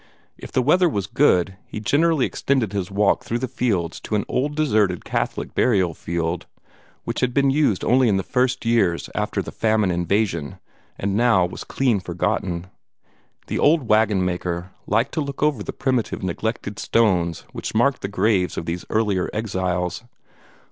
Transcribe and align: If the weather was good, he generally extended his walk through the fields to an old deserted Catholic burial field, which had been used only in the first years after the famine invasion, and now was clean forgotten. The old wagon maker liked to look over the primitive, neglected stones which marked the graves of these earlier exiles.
If 0.35 0.51
the 0.51 0.63
weather 0.63 0.89
was 0.89 1.05
good, 1.05 1.57
he 1.67 1.79
generally 1.79 2.25
extended 2.25 2.73
his 2.73 2.89
walk 2.89 3.23
through 3.23 3.37
the 3.37 3.47
fields 3.47 3.99
to 3.99 4.15
an 4.15 4.25
old 4.27 4.55
deserted 4.55 5.05
Catholic 5.05 5.53
burial 5.53 5.93
field, 5.93 6.47
which 7.03 7.19
had 7.19 7.35
been 7.35 7.51
used 7.51 7.85
only 7.85 8.09
in 8.09 8.17
the 8.17 8.23
first 8.23 8.65
years 8.65 9.11
after 9.13 9.43
the 9.43 9.51
famine 9.51 9.91
invasion, 9.91 10.57
and 10.97 11.15
now 11.15 11.45
was 11.45 11.63
clean 11.63 11.99
forgotten. 11.99 12.65
The 13.45 13.59
old 13.59 13.89
wagon 13.89 14.25
maker 14.25 14.71
liked 14.87 15.11
to 15.11 15.21
look 15.21 15.43
over 15.43 15.61
the 15.61 15.71
primitive, 15.71 16.23
neglected 16.23 16.79
stones 16.79 17.41
which 17.51 17.75
marked 17.75 18.01
the 18.01 18.07
graves 18.07 18.57
of 18.57 18.65
these 18.65 18.85
earlier 18.89 19.29
exiles. 19.33 20.03